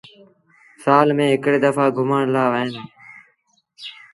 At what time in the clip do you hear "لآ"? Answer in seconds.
2.33-2.43